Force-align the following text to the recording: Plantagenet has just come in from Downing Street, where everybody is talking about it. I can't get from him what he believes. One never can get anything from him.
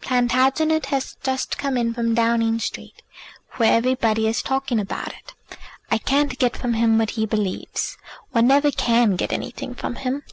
Plantagenet 0.00 0.86
has 0.86 1.16
just 1.22 1.58
come 1.58 1.76
in 1.76 1.94
from 1.94 2.12
Downing 2.12 2.58
Street, 2.58 3.02
where 3.52 3.72
everybody 3.74 4.26
is 4.26 4.42
talking 4.42 4.80
about 4.80 5.14
it. 5.14 5.34
I 5.92 5.98
can't 5.98 6.40
get 6.40 6.56
from 6.56 6.74
him 6.74 6.98
what 6.98 7.10
he 7.10 7.24
believes. 7.24 7.96
One 8.32 8.48
never 8.48 8.72
can 8.72 9.14
get 9.14 9.32
anything 9.32 9.76
from 9.76 9.94
him. 9.94 10.24